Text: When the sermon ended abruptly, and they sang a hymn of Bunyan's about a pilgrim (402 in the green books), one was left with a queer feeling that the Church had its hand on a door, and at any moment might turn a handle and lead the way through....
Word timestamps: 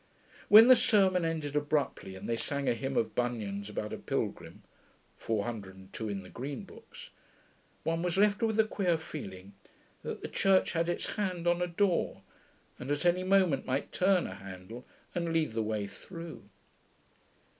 When 0.49 0.67
the 0.67 0.75
sermon 0.75 1.23
ended 1.23 1.55
abruptly, 1.55 2.15
and 2.15 2.27
they 2.27 2.35
sang 2.35 2.67
a 2.67 2.73
hymn 2.73 2.97
of 2.97 3.13
Bunyan's 3.13 3.69
about 3.69 3.93
a 3.93 3.99
pilgrim 3.99 4.63
(402 5.17 6.09
in 6.09 6.23
the 6.23 6.29
green 6.31 6.63
books), 6.63 7.11
one 7.83 8.01
was 8.01 8.17
left 8.17 8.41
with 8.41 8.59
a 8.59 8.63
queer 8.63 8.97
feeling 8.97 9.53
that 10.01 10.23
the 10.23 10.27
Church 10.27 10.71
had 10.71 10.89
its 10.89 11.05
hand 11.17 11.45
on 11.47 11.61
a 11.61 11.67
door, 11.67 12.23
and 12.79 12.89
at 12.89 13.05
any 13.05 13.21
moment 13.21 13.67
might 13.67 13.91
turn 13.91 14.25
a 14.25 14.33
handle 14.33 14.87
and 15.13 15.31
lead 15.31 15.51
the 15.53 15.61
way 15.61 15.85
through.... 15.85 16.49